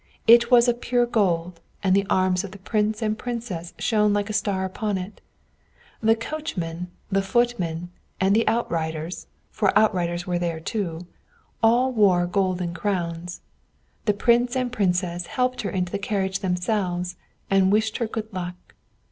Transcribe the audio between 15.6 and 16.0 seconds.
her into the